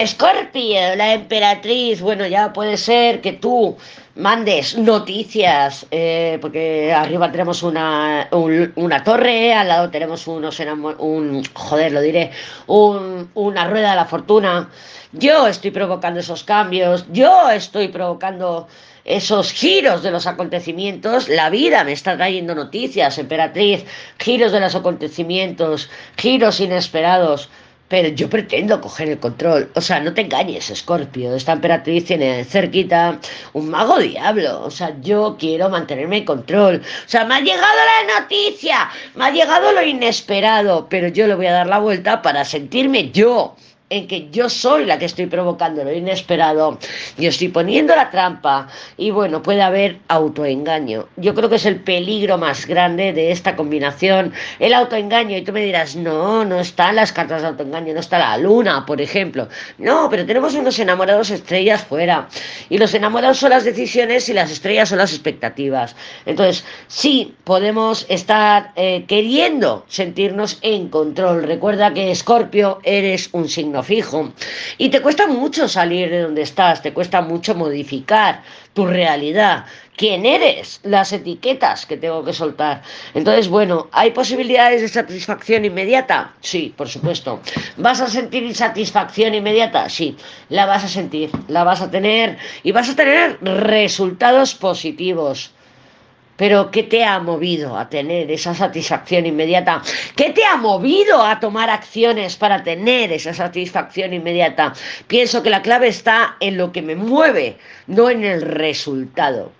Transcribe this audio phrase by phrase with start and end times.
[0.00, 3.76] Escorpio, la emperatriz, bueno, ya puede ser que tú
[4.14, 8.26] mandes noticias, eh, porque arriba tenemos una,
[8.76, 10.58] una torre, al lado tenemos unos
[11.00, 12.30] un, joder, lo diré,
[12.66, 14.70] un, una rueda de la fortuna.
[15.12, 18.68] Yo estoy provocando esos cambios, yo estoy provocando
[19.04, 23.84] esos giros de los acontecimientos, la vida me está trayendo noticias, emperatriz,
[24.18, 27.50] giros de los acontecimientos, giros inesperados
[27.90, 29.68] pero yo pretendo coger el control.
[29.74, 31.34] O sea, no te engañes, Escorpio.
[31.34, 33.18] Esta emperatriz tiene cerquita
[33.52, 34.62] un mago diablo.
[34.62, 36.76] O sea, yo quiero mantenerme en control.
[36.76, 41.34] O sea, me ha llegado la noticia, me ha llegado lo inesperado, pero yo le
[41.34, 43.56] voy a dar la vuelta para sentirme yo
[43.90, 46.78] en que yo soy la que estoy provocando lo inesperado,
[47.18, 51.08] yo estoy poniendo la trampa y bueno, puede haber autoengaño.
[51.16, 55.36] Yo creo que es el peligro más grande de esta combinación, el autoengaño.
[55.36, 58.86] Y tú me dirás, no, no están las cartas de autoengaño, no está la luna,
[58.86, 59.48] por ejemplo.
[59.78, 62.28] No, pero tenemos unos enamorados estrellas fuera.
[62.68, 65.96] Y los enamorados son las decisiones y las estrellas son las expectativas.
[66.26, 71.42] Entonces, sí, podemos estar eh, queriendo sentirnos en control.
[71.42, 74.32] Recuerda que Escorpio eres un signo fijo.
[74.78, 78.42] Y te cuesta mucho salir de donde estás, te cuesta mucho modificar
[78.72, 79.64] tu realidad,
[79.96, 82.82] quién eres, las etiquetas que tengo que soltar.
[83.14, 86.32] Entonces, bueno, ¿hay posibilidades de satisfacción inmediata?
[86.40, 87.40] Sí, por supuesto.
[87.76, 89.88] ¿Vas a sentir insatisfacción inmediata?
[89.88, 90.16] Sí,
[90.48, 95.52] la vas a sentir, la vas a tener y vas a tener resultados positivos.
[96.40, 99.82] Pero ¿qué te ha movido a tener esa satisfacción inmediata?
[100.16, 104.72] ¿Qué te ha movido a tomar acciones para tener esa satisfacción inmediata?
[105.06, 109.52] Pienso que la clave está en lo que me mueve, no en el resultado.